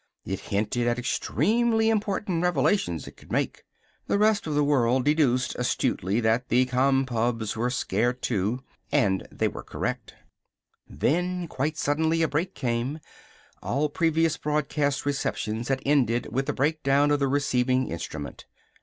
It 0.25 0.39
hinted 0.49 0.87
at 0.87 0.97
extremely 0.97 1.91
important 1.91 2.41
revelations 2.41 3.07
it 3.07 3.17
could 3.17 3.31
make. 3.31 3.65
The 4.07 4.17
rest 4.17 4.47
of 4.47 4.55
the 4.55 4.63
world 4.63 5.05
deduced 5.05 5.53
astutely 5.59 6.19
that 6.21 6.49
the 6.49 6.65
Compubs 6.65 7.55
were 7.55 7.69
scared, 7.69 8.23
too. 8.23 8.63
And 8.91 9.27
they 9.31 9.47
were 9.47 9.61
correct. 9.61 10.15
Then, 10.89 11.47
quite 11.47 11.77
suddenly, 11.77 12.23
a 12.23 12.27
break 12.27 12.55
came. 12.55 12.97
All 13.61 13.89
previous 13.89 14.37
broadcast 14.37 15.05
receptions 15.05 15.67
had 15.67 15.83
ended 15.85 16.29
with 16.31 16.47
the 16.47 16.53
break 16.53 16.81
down 16.81 17.11
of 17.11 17.19
the 17.19 17.27
receiving 17.27 17.87
instrument. 17.87 18.47